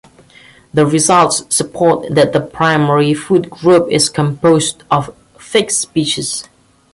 [0.73, 6.45] The results support that the primary food group is composed of fig species.